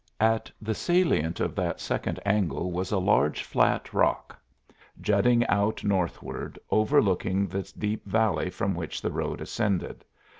[0.19, 4.35] At the salient of that second angle was a large flat rock,
[4.99, 10.03] jutting out northward, overlooking the deep valley from which the road ascended.